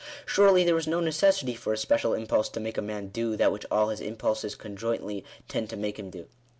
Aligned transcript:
Surely 0.25 0.63
there 0.63 0.75
is 0.79 0.87
no 0.87 0.99
necessity 0.99 1.53
for 1.53 1.73
a 1.73 1.77
special 1.77 2.15
impulse 2.15 2.49
to 2.49 2.59
make 2.59 2.75
a 2.75 2.81
man 2.81 3.09
do 3.09 3.35
that 3.35 3.51
which 3.51 3.67
all 3.69 3.89
his 3.89 4.01
impulses 4.01 4.55
conjointly 4.55 5.23
tend 5.47 5.69
to 5.69 5.77
make 5.77 5.99
him 5.99 6.09
do. 6.09 6.25